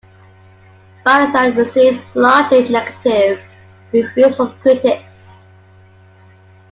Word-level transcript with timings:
"Valentine" 1.05 1.55
received 1.55 2.03
largely 2.15 2.67
negative 2.67 3.39
reviews 3.91 4.35
from 4.35 4.57
critics. 4.61 5.45